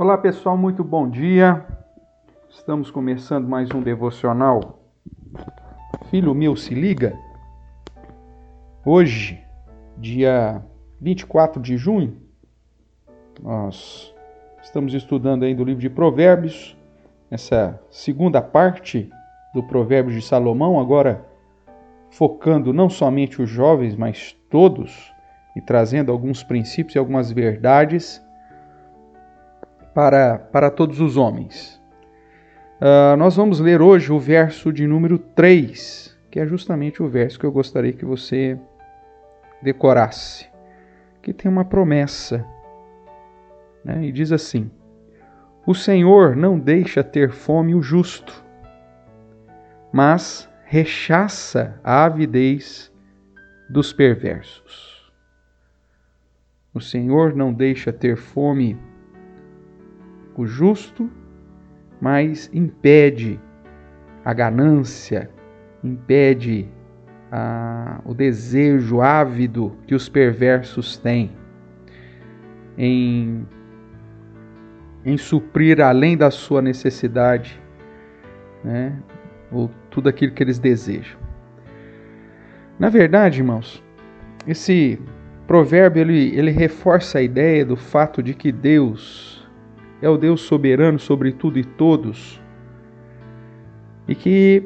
Olá 0.00 0.16
pessoal, 0.16 0.56
muito 0.56 0.82
bom 0.82 1.06
dia. 1.06 1.62
Estamos 2.48 2.90
começando 2.90 3.46
mais 3.46 3.70
um 3.70 3.82
devocional. 3.82 4.80
Filho 6.08 6.34
meu, 6.34 6.56
se 6.56 6.72
liga. 6.72 7.14
Hoje, 8.82 9.44
dia 9.98 10.64
24 10.98 11.60
de 11.60 11.76
junho, 11.76 12.16
nós 13.42 14.14
estamos 14.62 14.94
estudando 14.94 15.42
ainda 15.42 15.60
o 15.60 15.66
livro 15.66 15.82
de 15.82 15.90
Provérbios, 15.90 16.74
essa 17.30 17.78
segunda 17.90 18.40
parte 18.40 19.10
do 19.52 19.62
Provérbio 19.62 20.14
de 20.14 20.22
Salomão, 20.22 20.80
agora 20.80 21.26
focando 22.10 22.72
não 22.72 22.88
somente 22.88 23.42
os 23.42 23.50
jovens, 23.50 23.94
mas 23.94 24.34
todos 24.48 25.12
e 25.54 25.60
trazendo 25.60 26.10
alguns 26.10 26.42
princípios 26.42 26.94
e 26.94 26.98
algumas 26.98 27.30
verdades 27.30 28.18
para, 30.00 30.38
para 30.38 30.70
todos 30.70 30.98
os 30.98 31.18
homens. 31.18 31.78
Uh, 32.80 33.14
nós 33.18 33.36
vamos 33.36 33.60
ler 33.60 33.82
hoje 33.82 34.10
o 34.10 34.18
verso 34.18 34.72
de 34.72 34.86
número 34.86 35.18
3, 35.18 36.18
que 36.30 36.40
é 36.40 36.46
justamente 36.46 37.02
o 37.02 37.06
verso 37.06 37.38
que 37.38 37.44
eu 37.44 37.52
gostaria 37.52 37.92
que 37.92 38.06
você 38.06 38.58
decorasse, 39.60 40.48
que 41.20 41.34
tem 41.34 41.50
uma 41.50 41.66
promessa. 41.66 42.46
Né? 43.84 44.06
E 44.06 44.10
diz 44.10 44.32
assim: 44.32 44.70
O 45.66 45.74
Senhor 45.74 46.34
não 46.34 46.58
deixa 46.58 47.04
ter 47.04 47.30
fome 47.30 47.74
o 47.74 47.82
justo, 47.82 48.42
mas 49.92 50.48
rechaça 50.64 51.78
a 51.84 52.06
avidez 52.06 52.90
dos 53.68 53.92
perversos. 53.92 55.12
O 56.72 56.80
Senhor 56.80 57.36
não 57.36 57.52
deixa 57.52 57.92
ter 57.92 58.16
fome 58.16 58.78
o 60.40 60.46
justo, 60.46 61.10
mas 62.00 62.50
impede 62.52 63.38
a 64.24 64.32
ganância, 64.32 65.28
impede 65.84 66.66
a, 67.30 68.00
o 68.06 68.14
desejo 68.14 69.02
ávido 69.02 69.76
que 69.86 69.94
os 69.94 70.08
perversos 70.08 70.96
têm 70.96 71.30
em, 72.78 73.46
em 75.04 75.18
suprir 75.18 75.78
além 75.82 76.16
da 76.16 76.30
sua 76.30 76.62
necessidade, 76.62 77.60
né, 78.64 78.96
ou 79.52 79.70
tudo 79.90 80.08
aquilo 80.08 80.32
que 80.32 80.42
eles 80.42 80.58
desejam. 80.58 81.20
Na 82.78 82.88
verdade, 82.88 83.40
irmãos, 83.40 83.84
esse 84.46 84.98
provérbio 85.46 86.00
ele, 86.00 86.34
ele 86.34 86.50
reforça 86.50 87.18
a 87.18 87.22
ideia 87.22 87.62
do 87.62 87.76
fato 87.76 88.22
de 88.22 88.32
que 88.32 88.50
Deus 88.50 89.39
é 90.02 90.08
o 90.08 90.16
Deus 90.16 90.40
soberano 90.42 90.98
sobre 90.98 91.32
tudo 91.32 91.58
e 91.58 91.64
todos 91.64 92.40
e 94.10 94.14
que 94.14 94.64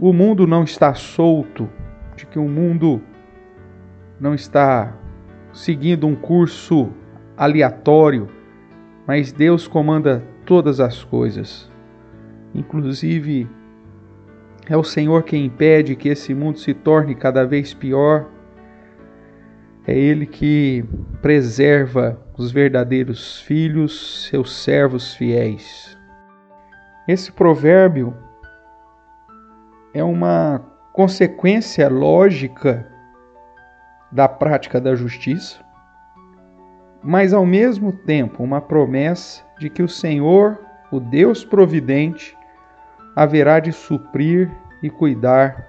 o 0.00 0.14
mundo 0.14 0.46
não 0.46 0.64
está 0.64 0.94
solto, 0.94 1.68
de 2.16 2.24
que 2.24 2.38
o 2.38 2.48
mundo 2.48 3.02
não 4.18 4.34
está 4.34 4.96
seguindo 5.52 6.06
um 6.06 6.14
curso 6.14 6.90
aleatório, 7.36 8.28
mas 9.06 9.30
Deus 9.30 9.68
comanda 9.68 10.24
todas 10.46 10.80
as 10.80 11.04
coisas. 11.04 11.70
Inclusive, 12.54 13.46
é 14.66 14.76
o 14.76 14.82
Senhor 14.82 15.22
quem 15.22 15.44
impede 15.44 15.94
que 15.94 16.08
esse 16.08 16.32
mundo 16.34 16.58
se 16.58 16.72
torne 16.72 17.14
cada 17.14 17.44
vez 17.44 17.74
pior 17.74 18.26
é 19.88 19.98
Ele 19.98 20.26
que 20.26 20.84
preserva 21.22 22.20
os 22.36 22.52
verdadeiros 22.52 23.40
filhos, 23.40 24.28
seus 24.28 24.54
servos 24.62 25.14
fiéis. 25.14 25.96
Esse 27.08 27.32
provérbio 27.32 28.14
é 29.94 30.04
uma 30.04 30.60
consequência 30.92 31.88
lógica 31.88 32.86
da 34.12 34.28
prática 34.28 34.78
da 34.78 34.94
justiça, 34.94 35.58
mas 37.02 37.32
ao 37.32 37.46
mesmo 37.46 37.90
tempo 37.90 38.42
uma 38.42 38.60
promessa 38.60 39.42
de 39.58 39.70
que 39.70 39.82
o 39.82 39.88
Senhor, 39.88 40.60
o 40.92 41.00
Deus 41.00 41.46
providente, 41.46 42.36
haverá 43.16 43.58
de 43.58 43.72
suprir 43.72 44.50
e 44.82 44.90
cuidar 44.90 45.66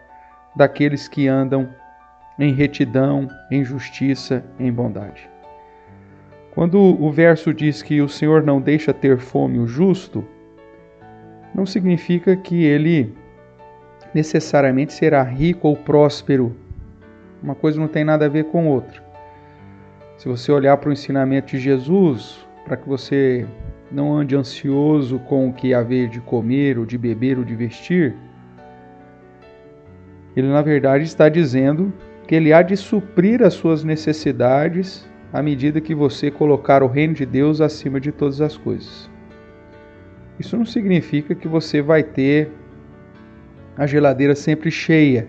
daqueles 0.57 1.07
que 1.07 1.25
andam 1.25 1.73
em 2.39 2.53
retidão, 2.53 3.27
em 3.51 3.63
justiça, 3.63 4.43
em 4.57 4.71
bondade. 4.71 5.29
Quando 6.51 6.79
o 6.79 7.11
verso 7.11 7.53
diz 7.53 7.81
que 7.81 8.01
o 8.01 8.09
Senhor 8.09 8.41
não 8.41 8.61
deixa 8.61 8.93
ter 8.93 9.19
fome 9.19 9.59
o 9.59 9.67
justo, 9.67 10.25
não 11.53 11.65
significa 11.65 12.35
que 12.35 12.63
ele 12.63 13.13
necessariamente 14.13 14.93
será 14.93 15.21
rico 15.21 15.67
ou 15.67 15.75
próspero. 15.75 16.55
Uma 17.43 17.55
coisa 17.55 17.79
não 17.79 17.87
tem 17.87 18.03
nada 18.03 18.25
a 18.25 18.29
ver 18.29 18.45
com 18.45 18.67
outra. 18.67 19.03
Se 20.17 20.27
você 20.27 20.51
olhar 20.51 20.77
para 20.77 20.89
o 20.89 20.93
ensinamento 20.93 21.51
de 21.51 21.59
Jesus, 21.59 22.45
para 22.65 22.75
que 22.75 22.87
você 22.87 23.45
não 23.91 24.13
ande 24.13 24.35
ansioso 24.35 25.19
com 25.19 25.49
o 25.49 25.53
que 25.53 25.73
haver 25.73 26.09
de 26.09 26.19
comer, 26.19 26.77
ou 26.77 26.85
de 26.85 26.97
beber, 26.97 27.37
ou 27.37 27.43
de 27.43 27.55
vestir, 27.55 28.15
ele 30.35 30.47
na 30.47 30.61
verdade 30.61 31.03
está 31.03 31.29
dizendo 31.29 31.91
que 32.29 32.35
Ele 32.35 32.53
há 32.53 32.61
de 32.61 32.77
suprir 32.77 33.41
as 33.41 33.55
suas 33.55 33.83
necessidades 33.83 35.03
à 35.33 35.41
medida 35.41 35.81
que 35.81 35.95
você 35.95 36.29
colocar 36.29 36.83
o 36.83 36.87
reino 36.87 37.15
de 37.15 37.25
Deus 37.25 37.59
acima 37.59 37.99
de 37.99 38.11
todas 38.11 38.39
as 38.39 38.55
coisas. 38.55 39.09
Isso 40.39 40.55
não 40.55 40.63
significa 40.63 41.33
que 41.33 41.47
você 41.47 41.81
vai 41.81 42.03
ter 42.03 42.51
a 43.75 43.87
geladeira 43.87 44.35
sempre 44.35 44.69
cheia. 44.69 45.27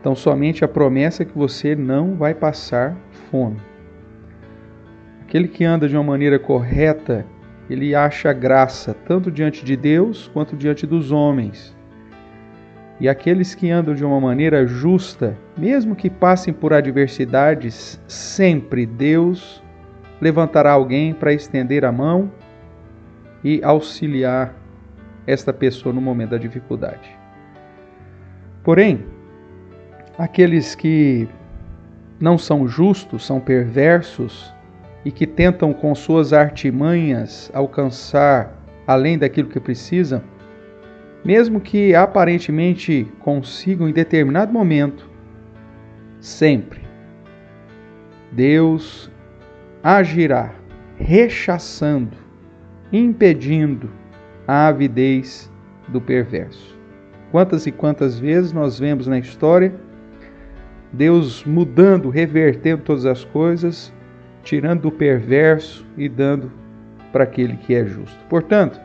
Então, 0.00 0.16
somente 0.16 0.64
a 0.64 0.68
promessa 0.68 1.22
é 1.22 1.26
que 1.26 1.36
você 1.36 1.76
não 1.76 2.14
vai 2.16 2.32
passar 2.32 2.96
fome. 3.30 3.60
Aquele 5.20 5.48
que 5.48 5.66
anda 5.66 5.86
de 5.86 5.94
uma 5.94 6.02
maneira 6.02 6.38
correta, 6.38 7.26
ele 7.68 7.94
acha 7.94 8.32
graça 8.32 8.96
tanto 9.06 9.30
diante 9.30 9.62
de 9.62 9.76
Deus 9.76 10.30
quanto 10.32 10.56
diante 10.56 10.86
dos 10.86 11.12
homens. 11.12 11.73
E 13.04 13.08
aqueles 13.10 13.54
que 13.54 13.70
andam 13.70 13.94
de 13.94 14.02
uma 14.02 14.18
maneira 14.18 14.66
justa, 14.66 15.36
mesmo 15.58 15.94
que 15.94 16.08
passem 16.08 16.54
por 16.54 16.72
adversidades, 16.72 18.00
sempre 18.08 18.86
Deus 18.86 19.62
levantará 20.22 20.72
alguém 20.72 21.12
para 21.12 21.30
estender 21.30 21.84
a 21.84 21.92
mão 21.92 22.32
e 23.44 23.62
auxiliar 23.62 24.54
esta 25.26 25.52
pessoa 25.52 25.94
no 25.94 26.00
momento 26.00 26.30
da 26.30 26.38
dificuldade. 26.38 27.14
Porém, 28.62 29.04
aqueles 30.16 30.74
que 30.74 31.28
não 32.18 32.38
são 32.38 32.66
justos, 32.66 33.26
são 33.26 33.38
perversos 33.38 34.50
e 35.04 35.12
que 35.12 35.26
tentam 35.26 35.74
com 35.74 35.94
suas 35.94 36.32
artimanhas 36.32 37.50
alcançar 37.52 38.50
além 38.86 39.18
daquilo 39.18 39.50
que 39.50 39.60
precisam, 39.60 40.22
mesmo 41.24 41.60
que 41.60 41.94
aparentemente 41.94 43.08
consigam 43.20 43.88
em 43.88 43.92
determinado 43.92 44.52
momento, 44.52 45.08
sempre, 46.20 46.80
Deus 48.30 49.10
agirá 49.82 50.52
rechaçando, 50.96 52.16
impedindo 52.92 53.90
a 54.46 54.68
avidez 54.68 55.50
do 55.88 56.00
perverso. 56.00 56.78
Quantas 57.30 57.66
e 57.66 57.72
quantas 57.72 58.18
vezes 58.18 58.52
nós 58.52 58.78
vemos 58.78 59.06
na 59.06 59.18
história 59.18 59.74
Deus 60.94 61.44
mudando, 61.44 62.08
revertendo 62.08 62.82
todas 62.82 63.04
as 63.04 63.24
coisas, 63.24 63.92
tirando 64.44 64.82
do 64.82 64.92
perverso 64.92 65.84
e 65.96 66.08
dando 66.08 66.52
para 67.12 67.24
aquele 67.24 67.56
que 67.56 67.74
é 67.74 67.84
justo. 67.84 68.18
Portanto, 68.28 68.80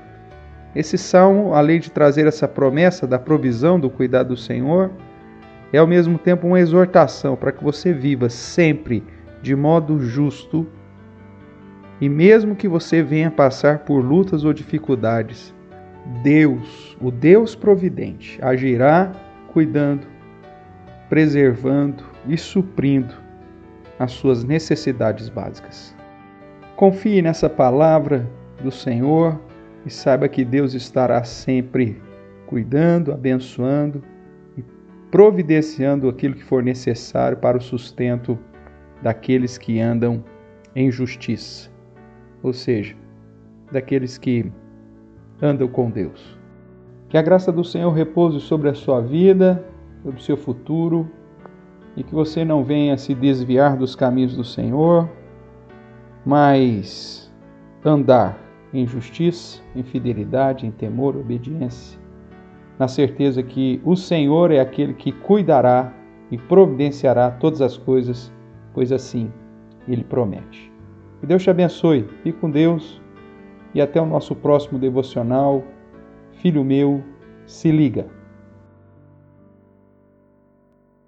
esse 0.76 0.98
salmo, 0.98 1.54
além 1.54 1.80
de 1.80 1.90
trazer 1.90 2.28
essa 2.28 2.48
promessa 2.48 3.08
da 3.08 3.18
provisão 3.18 3.80
do 3.80 3.90
cuidado 3.90 4.30
do 4.30 4.38
Senhor, 4.38 4.92
é 5.74 5.78
ao 5.78 5.88
mesmo 5.88 6.18
tempo 6.18 6.48
uma 6.48 6.60
exortação 6.60 7.36
para 7.36 7.52
que 7.52 7.64
você 7.64 7.94
viva 7.94 8.30
sempre 8.30 9.04
de 9.42 9.56
modo 9.56 10.00
justo 10.00 10.68
e 12.02 12.08
mesmo 12.08 12.56
que 12.56 12.68
você 12.68 13.04
venha 13.04 13.30
passar 13.30 13.80
por 13.80 14.00
lutas 14.00 14.46
ou 14.46 14.54
dificuldades, 14.54 15.54
Deus, 16.24 16.98
o 17.02 17.12
Deus 17.12 17.56
providente, 17.56 18.40
agirá 18.42 19.12
cuidando, 19.52 20.08
preservando 21.10 22.04
e 22.28 22.38
suprindo 22.38 23.14
as 23.98 24.14
suas 24.14 24.44
necessidades 24.44 25.28
básicas. 25.28 25.94
Confie 26.76 27.22
nessa 27.22 27.50
palavra 27.50 28.26
do 28.64 28.72
Senhor 28.72 29.40
e 29.90 29.92
saiba 29.92 30.30
que 30.30 30.46
Deus 30.46 30.76
estará 30.76 31.24
sempre 31.24 32.00
cuidando, 32.46 33.12
abençoando 33.12 34.04
e 34.56 34.64
providenciando 35.10 36.08
aquilo 36.08 36.36
que 36.36 36.44
for 36.44 36.62
necessário 36.62 37.36
para 37.38 37.58
o 37.58 37.62
sustento 37.62 38.38
daqueles 39.02 39.58
que 39.58 39.80
andam 39.80 40.24
em 40.76 40.92
justiça. 40.92 41.72
Ou 42.44 42.54
seja, 42.54 42.96
daqueles 43.72 44.20
que 44.20 44.52
andam 45.42 45.68
com 45.68 45.90
Deus. 45.90 46.38
Que 47.10 47.18
a 47.18 47.22
graça 47.24 47.52
do 47.52 47.64
Senhor 47.64 47.92
repouse 47.92 48.40
sobre 48.42 48.70
a 48.70 48.76
sua 48.76 49.02
vida, 49.02 49.66
sobre 50.04 50.20
o 50.20 50.24
seu 50.24 50.38
futuro, 50.38 51.10
e 51.98 52.04
que 52.04 52.14
você 52.14 52.46
não 52.46 52.64
venha 52.64 52.96
se 52.96 53.16
desviar 53.16 53.76
dos 53.76 53.96
caminhos 53.96 54.38
do 54.38 54.44
Senhor, 54.44 55.10
mas 56.24 57.34
andar 57.84 58.49
em 58.74 58.86
justiça, 58.86 59.62
em 59.76 59.84
fidelidade, 59.84 60.66
em 60.66 60.72
temor, 60.72 61.16
obediência, 61.16 62.00
na 62.78 62.88
certeza 62.88 63.44
que 63.44 63.82
o 63.84 63.96
Senhor 63.96 64.52
é 64.52 64.60
aquele 64.60 64.94
que 64.94 65.12
cuidará 65.12 65.94
e 66.32 66.38
providenciará 66.38 67.32
todas 67.32 67.62
as 67.62 67.78
coisas, 67.78 68.32
pois 68.74 68.92
assim 68.92 69.32
ele 69.88 70.04
promete. 70.04 70.72
Que 71.20 71.26
Deus 71.26 71.44
te 71.44 71.50
abençoe, 71.50 72.08
fique 72.24 72.40
com 72.40 72.50
Deus 72.50 73.02
e 73.74 73.82
até 73.82 74.00
o 74.00 74.06
nosso 74.06 74.36
próximo 74.36 74.80
devocional. 74.80 75.64
Filho 76.34 76.64
meu, 76.64 77.04
se 77.46 77.72
liga. 77.72 78.19